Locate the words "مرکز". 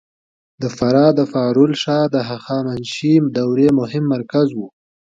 4.13-4.47